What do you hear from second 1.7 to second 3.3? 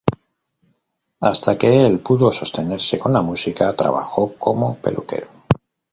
el pudo sostenerse con la